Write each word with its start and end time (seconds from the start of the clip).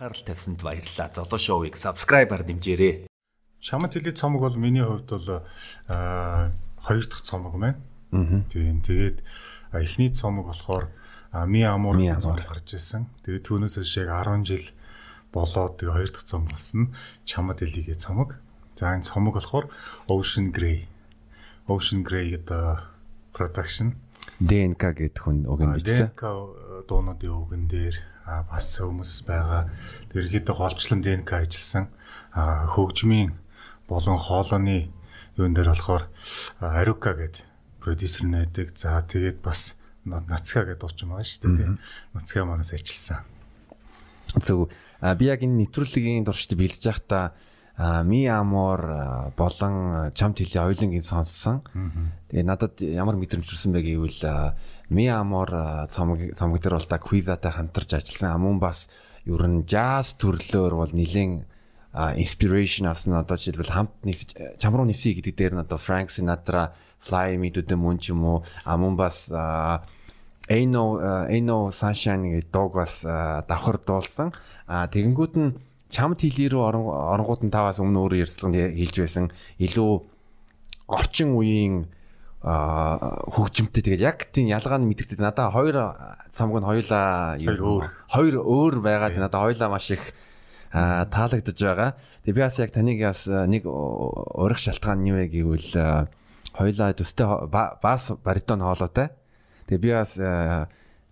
анхаарал 0.00 0.24
тавьсанд 0.24 0.62
баярлалаа. 0.64 1.12
Золоо 1.12 1.36
шоуийг 1.36 1.76
subscribe-аар 1.76 2.40
дэмжээрэй. 2.48 3.04
Шаман 3.60 3.92
теле 3.92 4.12
цомог 4.16 4.40
бол 4.40 4.56
миний 4.56 4.80
хувьд 4.80 5.12
бол 5.12 5.44
хоёр 6.80 7.04
дахь 7.04 7.20
цомог 7.20 7.54
маань. 7.60 7.76
Аа. 8.08 8.40
Тийм. 8.48 8.80
Тэгээд 8.80 9.20
эхний 9.76 10.08
цомог 10.08 10.48
болохоор 10.48 10.88
Ми 11.44 11.60
Амур 11.68 12.00
цомог 12.16 12.48
гарч 12.48 12.80
ирсэн. 12.80 13.12
Тэгээд 13.28 13.44
түүнээс 13.44 13.76
хойш 13.76 14.00
яг 14.00 14.08
10 14.08 14.48
жил 14.48 14.64
болоод 15.36 15.76
тэгээ 15.76 15.92
хоёр 15.92 16.10
дахь 16.16 16.24
цомог 16.24 16.48
болсон. 16.48 16.96
Чамад 17.28 17.60
элигээ 17.60 18.00
цомог. 18.00 18.40
За 18.80 18.96
энэ 18.96 19.04
цомог 19.04 19.36
болохоор 19.36 19.68
Ocean 20.08 20.48
Grey. 20.48 20.88
Ocean 21.68 22.00
Grey 22.00 22.40
гэдэг 22.40 22.88
production 23.36 24.00
ДНК 24.40 24.96
гэдэг 24.96 25.20
хүн 25.20 25.44
үг 25.44 25.60
юм 25.60 25.76
бичсэн. 25.76 26.16
ДНК 26.16 26.22
дуунуудын 26.88 27.36
үгэн 27.36 27.64
дээр 27.68 27.96
бас 28.48 28.80
хүмүүс 28.80 29.28
байгаа. 29.28 29.68
Ерөнхийдөө 30.16 30.56
голчлон 30.56 31.04
ДНК 31.04 31.44
ажилласан 31.44 31.92
хөгжмийн 32.32 33.36
болон 33.84 34.16
хоолойны 34.16 34.88
юун 35.36 35.52
дээр 35.52 35.76
болохоор 35.76 36.08
Арука 36.60 37.12
гэдэг 37.12 37.44
продюсер 37.84 38.24
найдаг. 38.24 38.72
За 38.76 39.04
тэгээд 39.04 39.44
бас 39.44 39.76
Нацка 40.08 40.64
гэдэг 40.64 40.80
дуучин 40.80 41.12
байгаа 41.12 41.28
шүү 41.28 41.52
дээ. 41.60 41.76
Нацка 42.16 42.44
манаас 42.48 42.72
ажилласан. 42.72 43.20
Зөв. 44.40 44.72
Би 45.00 45.24
яг 45.28 45.44
энэ 45.44 45.68
нэвтрүүлгийн 45.68 46.24
дуршид 46.24 46.56
бэлдэж 46.56 46.84
байхдаа 46.88 47.36
ми 47.80 48.26
амор 48.28 49.32
болон 49.36 50.12
чамт 50.12 50.44
хэлээ 50.44 50.68
хоёулангийн 50.68 51.00
сонссон. 51.00 51.64
Тэгээ 52.28 52.44
надад 52.44 52.76
ямар 52.84 53.16
мэдрэмж 53.16 53.48
төрсэн 53.48 53.72
бэ 53.72 53.80
гэвэл 53.80 54.52
ми 54.92 55.04
амор 55.08 55.88
цомог 55.88 56.36
цомог 56.36 56.60
дээр 56.60 56.76
бол 56.76 56.84
та 56.84 57.00
квизатай 57.00 57.52
хамтарч 57.56 57.96
ажилласан. 57.96 58.36
Амун 58.36 58.60
бас 58.60 58.84
ер 59.24 59.40
нь 59.48 59.64
jazz 59.64 60.12
төрлөөр 60.20 60.76
бол 60.76 60.92
нэлээд 60.92 61.48
inspiration 62.20 62.84
авсан 62.86 63.16
одоо 63.16 63.40
жишээлбэл 63.40 63.72
хамт 63.72 63.96
нийс 64.04 64.28
чам 64.60 64.76
руу 64.76 64.84
ниси 64.84 65.16
гэдэг 65.16 65.34
дээр 65.34 65.54
нь 65.56 65.64
одоо 65.64 65.78
Frank 65.80 66.12
Sinatra, 66.12 66.76
Fly 67.00 67.40
Me 67.40 67.48
to 67.50 67.64
the 67.64 67.80
Moon 67.80 67.96
ч 67.96 68.12
юм 68.12 68.24
уу 68.24 68.44
амун 68.64 68.96
бас 68.96 69.32
Ain't 70.50 70.74
no 70.74 71.70
Sunshine 71.70 72.28
гэдэг 72.28 72.50
дууг 72.52 72.74
бас 72.74 73.02
давхар 73.02 73.78
дуулсан. 73.80 74.34
Тэгэнгүүт 74.68 75.34
нь 75.38 75.69
чамд 75.90 76.22
хэлий 76.22 76.48
рүү 76.48 76.62
оронгууд 76.70 77.42
нь 77.44 77.52
таваас 77.52 77.82
өмнө 77.82 77.98
өөр 78.06 78.14
ярилцлаганд 78.22 78.78
хэлж 78.78 78.96
байсан 79.02 79.26
илүү 79.58 79.90
орчин 80.88 81.34
үеийн 81.34 81.90
хөгжимтэй 82.40 83.84
тэгээд 83.84 84.00
яг 84.00 84.18
тийм 84.32 84.48
ялгаа 84.48 84.80
нь 84.80 84.88
мэдэрдэг. 84.88 85.20
Надаа 85.20 85.52
хоёр 85.52 85.76
цамг 86.32 86.56
нь 86.56 86.64
хоёулаа 86.64 87.36
өөр 87.36 87.84
хоёр 88.08 88.34
өөр 88.40 88.74
байгаад 88.80 89.20
надаа 89.20 89.44
хоёулаа 89.44 89.68
маш 89.68 89.92
их 89.92 90.16
таалагдж 90.72 91.58
байгаа. 91.60 92.00
Тэгээд 92.24 92.38
би 92.38 92.40
бас 92.40 92.56
яг 92.56 92.72
таныг 92.72 92.98
бас 93.04 93.28
нэг 93.28 93.68
урих 93.68 94.56
шалтгаан 94.56 95.04
нь 95.04 95.10
юу 95.12 95.20
вэ 95.20 95.28
гэвэл 95.28 96.08
хоёулаа 96.56 96.96
төстэй 96.96 97.26
бас 97.50 98.02
баритон 98.24 98.64
хоолойтой. 98.64 99.12
Тэгээд 99.68 99.84
би 99.84 99.90
бас 99.92 100.16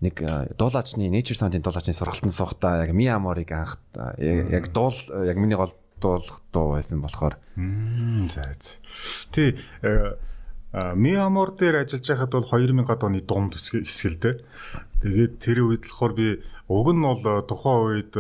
нэг 0.01 0.23
э, 0.23 0.55
дуулаачны 0.55 1.11
Nature 1.11 1.39
Sound-ын 1.39 1.63
дуулаачны 1.63 1.95
сургалтанд 1.95 2.35
суухдаа 2.35 2.87
яг 2.87 2.95
Аморыг 2.95 3.51
анх 3.53 3.79
яг 4.19 4.73
дуул 4.73 4.95
яг 5.11 5.37
миний 5.37 5.57
гол 5.57 5.75
дуулах 6.01 6.43
дуу 6.53 6.75
байсан 6.79 7.03
болохоор 7.03 7.39
за 7.57 8.43
за. 8.43 8.79
Тий 9.33 9.59
Ми 10.73 11.17
Амор 11.17 11.57
дээр 11.57 11.83
ажиллаж 11.83 12.07
байхад 12.07 12.33
бол 12.33 12.45
2000-ад 12.45 13.03
оны 13.03 13.21
дунд 13.25 13.57
хэсгэлтэй. 13.57 14.45
Тэгээд 15.01 15.35
тэр 15.41 15.59
үед 15.65 15.89
болохоор 15.89 16.13
би 16.13 16.45
уг 16.69 16.93
нь 16.93 17.01
бол 17.01 17.25
э, 17.25 17.43
тухайн 17.49 17.81
үед 17.89 18.13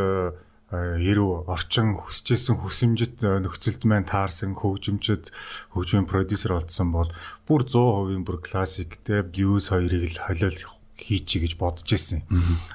яруу 0.72 1.44
э, 1.44 1.52
орчин 1.52 1.96
хүсэжсэн 1.96 2.56
хүсэмжит 2.56 3.20
нөхцөлд 3.20 3.84
маань 3.84 4.08
таарсан 4.08 4.56
хөгжимчд 4.56 5.32
хөгжмийн 5.76 6.08
продюсер 6.08 6.56
болсон 6.56 6.92
бол 6.92 7.08
бүр 7.44 7.64
100% 7.68 8.24
бүр 8.24 8.40
классик 8.40 8.96
те 9.04 9.20
блюз 9.20 9.68
хоёрыг 9.68 10.08
л 10.08 10.20
холиол 10.20 10.77
хийчих 10.98 11.46
гэж 11.46 11.52
бодож 11.56 11.86
ирсэн. 11.86 12.26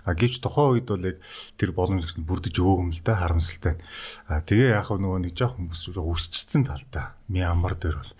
А 0.07 0.15
гэвч 0.15 0.39
тухайн 0.39 0.79
үед 0.79 0.87
бол 0.87 1.03
яг 1.03 1.17
тэр 1.59 1.75
боломж 1.75 2.07
гэсэн 2.07 2.23
бүрдэж 2.23 2.55
өгөөм 2.55 2.89
л 2.95 3.03
да 3.03 3.19
харамсалтай. 3.19 3.75
А 4.31 4.39
тэгээ 4.39 4.79
вэ 4.79 4.95
нөгөө 4.97 5.19
нэг 5.27 5.33
жоох 5.35 5.59
хүмүүс 5.59 5.91
өсчихсэн 5.91 6.63
талдаа. 6.63 7.19
Мямар 7.27 7.75
дээр 7.75 7.99
бол 7.99 8.11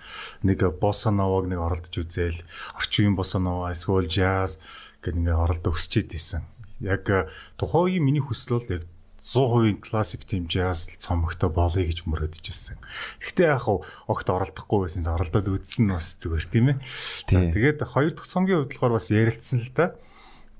нэг 0.43 0.59
босса 0.77 1.09
новог 1.09 1.47
нэг 1.47 1.59
оролдож 1.63 1.95
үзээл 1.95 2.43
орчин 2.75 3.07
үеийн 3.07 3.15
босса 3.15 3.39
нова 3.39 3.71
эсвэл 3.71 4.11
jazz 4.11 4.59
гэдэг 4.99 5.19
ингээ 5.23 5.39
оролдож 5.39 5.79
өсчээд 5.79 6.11
байсан. 6.11 6.43
Яг 6.83 7.07
тухайн 7.55 7.95
үеийн 7.95 8.03
миний 8.03 8.23
хүсэл 8.23 8.59
бол 8.59 8.69
яг 8.75 8.83
100% 9.23 9.79
классик 9.79 10.28
jazz 10.51 11.00
цомогтой 11.00 11.47
болъё 11.47 11.88
гэж 11.88 12.03
мөрөдөж 12.03 12.44
байсан. 12.44 12.75
Гэхдээ 13.23 13.56
яг 13.56 13.63
огт 13.72 14.28
оролдохгүй 14.28 14.84
байсан 14.84 15.07
оролдоод 15.07 15.47
үзсэн 15.47 15.88
нь 15.88 15.95
бас 15.95 16.19
зүгээр 16.19 16.45
тийм 16.51 16.75
ээ. 16.75 16.78
Тэгээд 17.31 17.88
хоёр 17.88 18.12
дахь 18.12 18.28
цомгийн 18.28 18.67
хувьд 18.67 18.75
болохоор 18.75 19.00
бас 19.00 19.07
ярилцсан 19.16 19.63
л 19.63 19.72
да. 19.72 19.95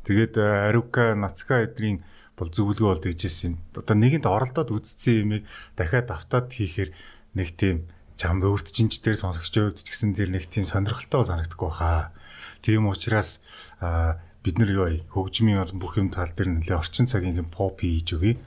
Тэгээд 0.08 0.40
э, 0.40 0.72
Арука, 0.72 1.12
Нацка 1.12 1.68
эдрийн 1.68 2.08
бол 2.40 2.48
зөвлөгөө 2.48 2.88
бол 2.88 3.04
дийжсэн. 3.04 3.60
Одоо 3.76 3.96
нэгэнд 4.00 4.32
оролдоод 4.32 4.72
үзсэн 4.72 5.28
юмыг 5.28 5.44
дахиад 5.76 6.08
автаад 6.16 6.48
хийхээр 6.48 6.96
нэг 7.36 7.60
тийм 7.60 7.92
чамд 8.16 8.48
өөртчинчдэр 8.48 9.20
сонсогчдын 9.20 9.76
хувьд 9.76 9.84
ч 9.84 9.92
гэсэн 9.92 10.16
тэр 10.16 10.32
нэг 10.32 10.48
тийм 10.48 10.64
сонирхолтой 10.64 11.28
санагдахгүй 11.28 11.72
хаа. 11.84 12.16
Тийм 12.64 12.88
учраас 12.88 13.44
бид 13.80 14.56
нар 14.56 14.72
юу 14.72 14.88
хөгжмийн 15.12 15.60
бол 15.60 15.84
бүх 15.84 16.00
юм 16.00 16.08
тал 16.08 16.32
дээр 16.32 16.64
нэлээ 16.64 16.80
орчин 16.80 17.12
цагийн 17.12 17.36
тийм 17.36 17.52
поп 17.52 17.84
хийж 17.84 18.16
өгье 18.16 18.40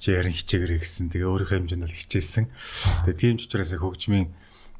чи 0.00 0.16
ярин 0.16 0.32
хичээгэрэй 0.32 0.80
гэсэн. 0.80 1.12
Тэгээ 1.12 1.28
өөрийнхөө 1.28 1.56
хэмжээнд 1.60 1.84
бол 1.84 1.98
хичээсэн. 2.00 2.44
Тэгээ 3.04 3.20
тийм 3.20 3.36
ч 3.36 3.46
учраас 3.46 3.76
хөгжмийн 3.76 4.32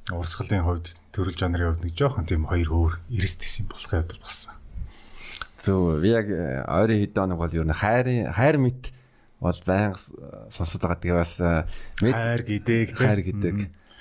урсгалын 0.09 0.65
хувьд 0.65 0.87
төрөл 1.13 1.37
жанрын 1.37 1.77
хувьд 1.77 1.85
нэг 1.85 1.95
жоохон 1.95 2.25
тийм 2.25 2.49
хоёр 2.49 2.69
өөр 2.73 2.95
эрсдэс 3.13 3.61
юм 3.61 3.69
болохын 3.69 4.09
хувьд 4.09 4.25
болсон. 4.25 4.55
Зөв 5.61 6.01
яг 6.09 6.27
э, 6.33 6.65
ойрын 6.65 7.05
хэд 7.05 7.15
хоног 7.21 7.39
бол 7.39 7.53
ер 7.53 7.69
нь 7.69 7.77
хайрын 7.77 8.33
хайр 8.33 8.57
мэт 8.57 8.97
бол 9.45 9.61
байнга 9.69 10.01
сонсоод 10.49 10.81
байгаа. 10.81 11.05
Тэгээ 11.05 11.21
бас 11.21 11.35
э, 11.37 11.69
хайр 12.01 12.43
гэдэг 12.49 12.89
хайр 12.97 13.21
гэдэг. 13.21 13.57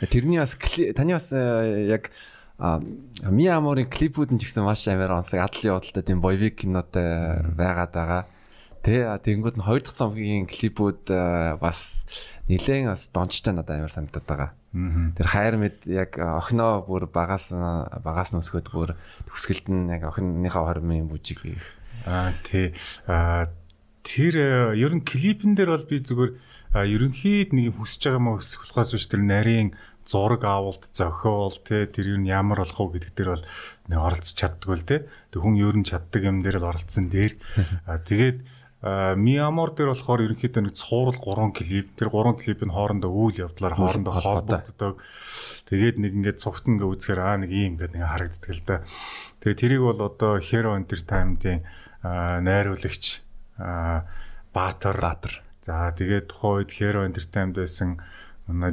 Тэрний 0.08 0.40
бас 0.40 0.56
таны 0.96 1.20
бас 1.20 1.28
э, 1.36 1.92
яг 1.92 2.16
Ми 2.60 3.48
Аморын 3.48 3.88
клипүүд 3.88 4.36
нь 4.36 4.40
ч 4.40 4.52
гэсэн 4.52 4.68
маш 4.68 4.84
амар 4.92 5.16
онцлог 5.16 5.48
адлын 5.48 5.80
удалтай 5.80 6.04
тийм 6.04 6.20
боевик 6.20 6.60
кинотой 6.60 7.40
байгаад 7.56 7.92
байгаа. 7.96 8.24
Тэ 8.84 9.06
тэгэнгүүт 9.20 9.58
нь 9.60 9.66
хоёр 9.66 9.84
дахь 9.84 9.98
цомгийн 10.00 10.48
клипүүд 10.48 11.12
бас 11.60 12.08
нэлээд 12.48 12.90
бас 12.90 13.12
дончтой 13.14 13.54
надад 13.54 13.78
амар 13.78 13.94
санагдаад 13.94 14.26
байгаа. 14.26 14.52
Тэр 15.18 15.28
хайр 15.28 15.56
мэд 15.60 15.78
яг 15.86 16.18
охиноо 16.18 16.86
бүр 16.88 17.10
багаас 17.12 17.52
багаас 17.52 18.32
нь 18.34 18.40
өсгөөд 18.42 18.68
бүр 18.72 18.96
төгсгөлд 19.30 19.68
нь 19.70 19.92
яг 19.94 20.08
охиныхаа 20.10 20.66
хормын 20.66 21.10
бүжиг 21.12 21.44
бий. 21.46 21.58
Аа 22.06 22.34
тий. 22.48 22.74
Аа 23.06 23.52
тэр 24.02 24.74
ер 24.74 24.94
нь 24.96 25.06
клипэн 25.06 25.54
дээр 25.54 25.76
бол 25.76 25.86
би 25.86 26.02
зүгээр 26.02 26.32
ерөнхийд 26.74 27.54
нэг 27.54 27.78
хүсэж 27.78 28.02
байгаа 28.10 28.24
мó 28.24 28.32
хүсэх 28.40 28.66
болохоос 28.66 28.94
биш 28.98 29.06
тэр 29.10 29.22
нарийн 29.26 29.74
зураг 30.10 30.42
авалт 30.46 30.90
зохиол 30.90 31.54
те 31.62 31.86
тэр 31.86 32.18
юу 32.18 32.20
ямар 32.26 32.66
болох 32.66 32.80
уу 32.82 32.94
гэдэг 32.98 33.14
дээр 33.14 33.30
бол 33.38 33.46
нэг 33.94 34.00
оролцож 34.00 34.34
чаддгүй 34.34 34.76
л 34.78 34.88
те. 34.90 34.98
Тэг 35.30 35.42
хүн 35.46 35.62
ер 35.62 35.78
нь 35.78 35.86
чаддаг 35.86 36.22
юм 36.26 36.42
дээр 36.42 36.58
л 36.62 36.70
оролцсон 36.74 37.14
дээр. 37.14 37.38
Тэгээд 38.10 38.38
Миамор 38.80 39.76
дээр 39.76 39.92
болохоор 39.92 40.24
ерөнхийдөө 40.24 40.64
нэг 40.64 40.76
цуурал 40.80 41.20
3 41.20 41.52
клип. 41.52 41.92
Тэр 42.00 42.08
3 42.16 42.40
клипийн 42.40 42.72
хоорондоо 42.72 43.12
үйл 43.12 43.52
явдлаар 43.52 43.76
хоорондоо 43.76 44.14
холбогддог. 44.16 45.04
Тэгээд 45.68 46.00
нэг 46.00 46.12
ингээд 46.16 46.40
цогт 46.40 46.72
ингээ 46.72 46.88
үзэхээр 46.88 47.20
аа 47.20 47.36
нэг 47.44 47.52
юм 47.52 47.76
ингээд 47.76 48.00
ингээ 48.00 48.08
харагддаг 48.08 48.52
л 48.56 48.64
да. 48.64 48.88
Тэгээд 49.44 49.60
тэрийг 49.60 49.84
бол 49.84 50.00
одоо 50.00 50.40
Hero 50.40 50.80
Entertainment-ийн 50.80 51.68
найруулагч 52.08 53.20
Баатар 54.56 54.96
Баатар. 54.96 55.44
За 55.60 55.92
тэгээд 55.92 56.32
тухайн 56.32 56.64
үед 56.64 56.72
Hero 56.80 57.04
Entertainment 57.04 57.60
байсан 57.60 58.00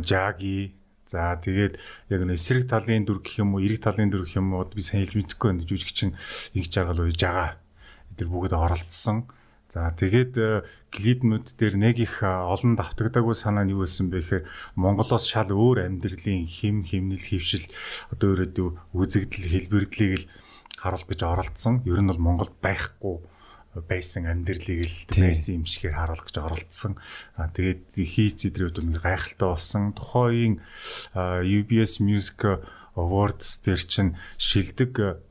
Жаги 0.07 0.79
За 1.07 1.39
тэгээд 1.39 1.79
яг 2.11 2.21
нэг 2.27 2.35
эсрэг 2.35 2.67
талын 2.67 3.07
дүр 3.07 3.23
гэх 3.23 3.39
юм 3.39 3.55
уу, 3.55 3.63
эрэг 3.63 3.79
талын 3.79 4.11
дүр 4.11 4.27
гэх 4.27 4.43
юм 4.43 4.59
уу 4.59 4.67
би 4.67 4.83
сайн 4.83 5.07
хэлж 5.07 5.15
мэдэхгүй 5.39 5.55
байна. 5.55 5.63
Жүжигчин 5.63 6.19
их 6.59 6.67
жаргал 6.67 7.07
уу 7.07 7.15
жагаа. 7.15 7.63
Эдгээр 8.11 8.27
бүгд 8.27 8.55
оролцсон. 8.59 9.31
За 9.67 9.91
тэгээд 9.91 10.35
э, 10.39 10.63
клипнүүд 10.95 11.59
дээр 11.59 11.75
нэг 11.75 11.99
их 11.99 12.23
э, 12.23 12.31
олон 12.31 12.79
давтагдаагүй 12.79 13.35
санаа 13.35 13.67
нь 13.67 13.75
юу 13.75 13.83
байсан 13.83 14.15
бэ 14.15 14.23
гэхээр 14.23 14.45
Монголоос 14.79 15.27
шал 15.27 15.51
өөр 15.51 15.91
амьдралын 15.91 16.47
хим 16.47 16.87
химнэл 16.87 17.19
хөвшил 17.19 17.67
одоо 18.15 18.39
өөрөөдөө 18.39 18.69
үзэгдэл 18.95 19.51
хэлбэрдлийг 19.51 20.13
л 20.23 20.31
харуулах 20.79 21.11
гэж 21.11 21.21
оролцсон. 21.27 21.83
Ер 21.83 21.99
нь 21.99 22.07
бол 22.07 22.23
Монголд 22.23 22.55
байхгүй 22.63 23.27
байсан 23.91 24.31
амьдралыг 24.31 24.87
л 24.87 24.97
байсан 25.19 25.61
юм 25.61 25.65
шигээр 25.67 25.99
харуулах 25.99 26.31
гэж 26.31 26.37
оролцсон. 26.39 26.95
А 27.35 27.51
тэгээд 27.51 27.91
хийц 27.91 28.47
идрүүд 28.47 28.87
нэг 28.87 29.03
гайхалтай 29.03 29.51
болсон. 29.51 29.99
Тухайн 29.99 30.63
UBS 31.13 31.99
Music 31.99 32.39
Awards 32.95 33.61
дээр 33.67 33.83
чинь 33.83 34.17
шилдэг 34.39 35.27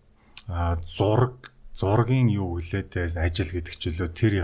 зураг 0.85 1.39
зургийн 1.75 2.31
юу 2.31 2.57
гэлээ 2.57 2.83
те 2.88 3.06
ажил 3.19 3.51
гэдэг 3.51 3.75
ч 3.75 3.92
үлээ 3.92 4.12
тэр 4.16 4.36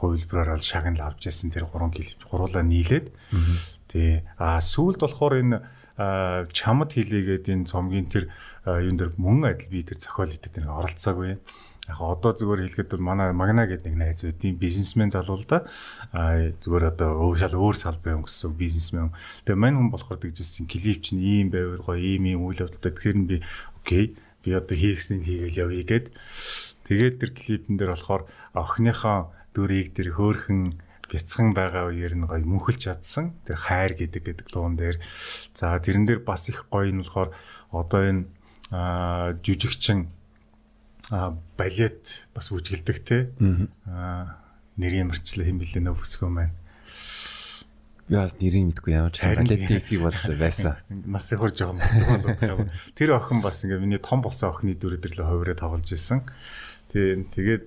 хувилбараар 0.00 0.56
л 0.56 0.64
шагнал 0.64 1.12
авч 1.12 1.28
яасан 1.28 1.52
тэр 1.52 1.68
гурван 1.68 1.92
клип 1.92 2.16
гуруулаа 2.24 2.64
нийлээд 2.64 3.12
тий 3.92 4.24
а 4.40 4.56
сүүлд 4.64 5.04
болохоор 5.04 5.34
энэ 5.44 5.56
чамд 6.56 6.90
хилээгээд 6.96 7.52
энэ 7.52 7.68
цомгийн 7.68 8.08
тэр 8.08 8.32
юун 8.64 8.96
дээр 8.96 9.12
мөн 9.20 9.52
адил 9.52 9.68
би 9.68 9.84
тэр 9.84 10.00
зохиол 10.00 10.32
хийдэг 10.32 10.64
нэг 10.64 10.72
оролцоогүй 10.72 11.36
яг 11.90 12.00
одоо 12.00 12.32
зүгээр 12.32 12.60
хэлэхэд 12.64 12.90
бол 12.94 13.08
манай 13.12 13.34
магна 13.34 13.66
гэдэг 13.66 13.90
нэг 13.90 13.96
найз 13.98 14.22
байдیں۔ 14.22 14.54
бизнесмен 14.54 15.10
залуу 15.10 15.42
л 15.42 15.46
да. 15.48 15.66
Зүгээр 16.14 16.94
одоо 16.94 17.10
өөр 17.18 17.36
шал 17.42 17.58
өөр 17.58 17.76
салбарын 17.76 18.22
өнгөссөн 18.22 18.54
бизнесмен. 18.54 19.10
Тэгээ 19.44 19.58
мань 19.58 19.76
хүн 19.76 19.90
болохоор 19.90 20.22
тэгжсэн 20.22 20.70
клип 20.70 21.02
чинь 21.02 21.20
ийм 21.20 21.50
байвал 21.50 21.82
гоё 21.82 21.98
ийм 21.98 22.30
ийм 22.30 22.46
үйл 22.46 22.62
явдалтай. 22.62 22.94
Тэгэхээр 22.94 23.18
би 23.26 23.36
окей 23.82 24.14
би 24.44 24.50
одоо 24.54 24.76
хийхснийг 24.76 25.26
хийгээл 25.26 25.60
явъя 25.66 25.84
гэд. 25.84 26.06
Тэгээд 26.90 27.16
тэр 27.22 27.30
клипэн 27.30 27.78
дээр 27.78 27.94
болохоор 27.94 28.26
охиныхоо 28.58 29.30
дүрийг 29.54 29.94
тэр 29.94 30.10
хөөхөн 30.18 30.82
бяцхан 31.06 31.54
байгаа 31.54 31.94
үеэр 31.94 32.18
нь 32.18 32.26
гоё 32.26 32.42
мөнхөлж 32.42 32.90
чадсан. 32.90 33.38
Тэр 33.46 33.54
хайр 33.62 33.94
гэдэг 33.94 34.22
гэдэг 34.26 34.46
дуун 34.50 34.74
дээр. 34.74 34.98
За 35.54 35.78
тэрэн 35.78 36.02
дээр 36.02 36.26
бас 36.26 36.50
их 36.50 36.66
гоё 36.66 36.90
нь 36.90 36.98
болохоор 36.98 37.30
одоо 37.70 38.02
энэ 38.02 38.26
жүжигчин 39.38 40.10
балет 41.54 42.26
бас 42.34 42.50
үжгэлдэг 42.50 42.98
те. 43.06 43.30
Аа 43.86 44.40
нэрийн 44.80 45.10
мөрчлөө 45.10 45.46
хэм 45.46 45.58
бэлээ 45.60 45.82
нөө 45.84 45.98
өсгөө 45.98 46.30
маань. 46.30 46.56
Яа 48.10 48.26
нэрийг 48.26 48.74
мэдгүй 48.74 48.92
ямар 48.96 49.12
ч 49.14 49.22
балетын 49.22 49.66
хэсгийг 49.66 50.02
бол 50.02 50.14
байсан. 50.34 50.78
Нас 50.88 51.30
их 51.30 51.38
хурж 51.38 51.58
байгаа 51.62 52.58
юм. 52.58 52.70
Тэр 52.96 53.14
охин 53.14 53.38
бас 53.44 53.62
ингээ 53.62 53.78
миний 53.78 54.02
том 54.02 54.24
болсон 54.24 54.50
охины 54.50 54.74
дүрэдэрлээ 54.74 55.26
хувираа 55.26 55.58
тоглож 55.58 55.90
исэн. 55.94 56.26
Тийм 56.90 57.24
тэгээд 57.30 57.66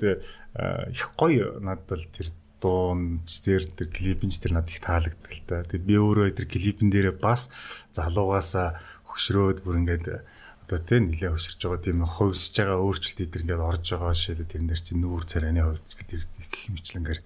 их 0.91 1.07
гоё 1.15 1.57
надад 1.63 1.87
бол 1.87 2.05
тэр 2.11 2.27
дуунч 2.59 3.27
тэр 3.43 3.67
тэр 3.71 3.87
клипэнч 3.91 4.39
тэр 4.39 4.59
надад 4.59 4.71
их 4.71 4.83
таалагддаг 4.83 5.31
л 5.31 5.43
та. 5.47 5.63
Тэгээд 5.63 5.87
би 5.87 5.95
өөрөө 5.99 6.31
тэр 6.35 6.47
клипэн 6.47 6.91
дээрээ 6.91 7.15
бас 7.19 7.51
залуугаасаа 7.95 8.79
хөшрөөд 9.07 9.63
бүр 9.63 9.83
ингээд 9.83 10.23
одоо 10.63 10.79
тийм 10.79 11.11
нэлээ 11.11 11.35
хөшөрж 11.35 11.59
байгаа 11.59 11.81
тийм 11.83 11.99
хувьсж 12.07 12.55
байгаа 12.55 12.79
өөрчлөлт 12.79 13.19
эдэр 13.19 13.43
ингээд 13.43 13.67
орж 13.67 13.85
байгаа 13.91 14.15
шилээ 14.15 14.47
тэр 14.47 14.63
нэр 14.63 14.79
чинь 14.79 15.01
нүүр 15.03 15.23
царайны 15.27 15.59
хувьд 15.59 15.91
гэдэг 15.91 16.19
их 16.23 16.51
хэмжлэнгээр 16.55 17.19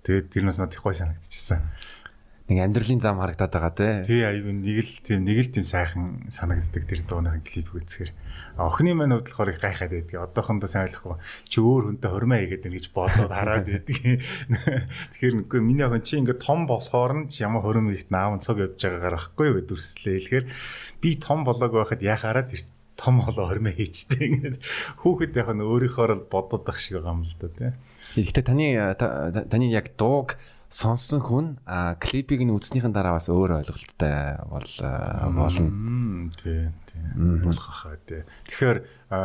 тэгээд 0.00 0.26
тэр 0.32 0.44
нас 0.48 0.56
надад 0.56 0.80
их 0.80 0.84
гой 0.84 0.96
санагдчихсан. 0.96 1.60
Нэг 2.50 2.66
амьдралын 2.66 2.98
зам 2.98 3.22
харагдаад 3.22 3.52
байгаа 3.54 3.74
тий. 3.78 3.92
Тий 4.10 4.22
аюу 4.26 4.50
нэг 4.50 4.82
л 4.82 4.94
тийм 5.06 5.22
нэг 5.22 5.38
л 5.38 5.54
тийм 5.54 5.62
сайхан 5.62 6.26
санагддаг 6.34 6.82
тэр 6.82 7.06
дууныхын 7.06 7.46
клип 7.46 7.70
үзэхээр. 7.70 8.10
Охины 8.58 8.98
маань 8.98 9.14
бодлохоор 9.22 9.54
их 9.54 9.62
гайхаад 9.62 9.94
байдгийг 9.94 10.18
одоохондоо 10.18 10.66
сайн 10.66 10.90
ойлгохгүй 10.90 11.22
чи 11.46 11.62
өөр 11.62 11.94
хүнтэй 11.94 12.10
хормоо 12.10 12.42
хийгээд 12.42 12.66
байна 12.66 12.74
гэж 12.74 12.86
бодоод 12.90 13.30
хараад 13.30 13.70
байдгийг. 13.70 14.26
Тэгэхээр 15.14 15.34
нүггүй 15.46 15.60
миний 15.62 15.86
охин 15.86 16.02
чи 16.02 16.18
ингээд 16.18 16.42
том 16.42 16.66
болохоор 16.66 17.12
нь 17.22 17.30
ямар 17.38 17.62
хөрөм 17.62 17.94
ихт 17.94 18.10
наав 18.10 18.42
цог 18.42 18.58
явж 18.58 18.82
байгаагаар 18.82 19.14
ахгүй 19.14 19.46
юу 19.46 19.56
гэд 19.62 19.70
дүрслээ. 19.70 20.18
Тэгэхээр 20.18 20.46
би 21.06 21.10
том 21.22 21.46
болоог 21.46 21.70
байхад 21.70 22.02
яхаараа 22.02 22.50
тэр 22.50 22.66
том 22.98 23.22
болоо 23.22 23.46
хормоо 23.46 23.70
хийчтэй 23.72 24.26
ингээд 24.26 24.56
хүүхэд 25.06 25.38
яг 25.38 25.54
нь 25.54 25.62
өөрийнхөө 25.62 26.18
л 26.18 26.26
бодоод 26.26 26.66
ах 26.66 26.82
шиг 26.82 26.98
байгаа 26.98 27.14
юм 27.14 27.22
л 27.22 27.34
да 27.38 27.48
тий. 27.48 27.70
Гэхдээ 28.26 28.44
таны 28.44 28.66
таны 29.46 29.70
яг 29.70 29.94
дууг 29.94 30.34
сонссон 30.70 31.18
хүн 31.18 31.46
а 31.66 31.98
клипийг 31.98 32.46
нь 32.46 32.54
үзснийхэн 32.54 32.94
дараа 32.94 33.18
бас 33.18 33.26
өөр 33.26 33.58
ойлголттой 33.58 34.38
бол 34.46 34.70
болно. 35.34 36.30
Тий, 36.38 36.70
тий. 36.86 37.02
Болох 37.42 37.66
хаа 37.66 37.98
тий. 38.06 38.22
Тэгэхээр 38.46 38.78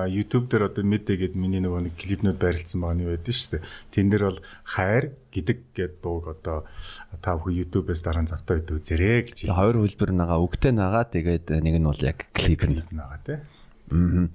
YouTube 0.09 0.49
дээр 0.49 0.73
одоо 0.73 0.81
мэдээ 0.81 1.21
гээд 1.21 1.35
миний 1.37 1.61
нөгөө 1.61 1.85
нэг 1.85 1.93
клипнүүд 2.01 2.41
байрлалсан 2.41 2.81
байгаа 2.81 2.97
нь 2.97 3.05
байдаг 3.05 3.35
шүү 3.37 3.51
дээ. 3.53 3.63
Тэн 3.93 4.07
дээр 4.09 4.23
бол 4.25 4.41
хайр 4.65 5.05
гэдэг 5.29 5.57
гээд 5.77 5.93
дууг 6.01 6.25
одоо 6.33 6.65
та 7.21 7.37
бүхэн 7.37 7.61
YouTube-ээс 7.61 8.01
дараа 8.01 8.25
нь 8.25 8.31
завтаа 8.33 8.57
идэ 8.57 8.81
үзэрэй 8.81 9.21
гэж. 9.29 9.37
Хоёр 9.45 9.85
хөлбөр 9.85 10.11
нагаа 10.17 10.41
үгтэй 10.41 10.73
нагаа 10.73 11.05
тэгээд 11.05 11.61
нэг 11.61 11.77
нь 11.77 11.85
бол 11.85 12.01
яг 12.01 12.25
клип 12.33 12.65
нагаа 12.89 13.21
тий. 13.21 13.37
Аа. 13.93 14.33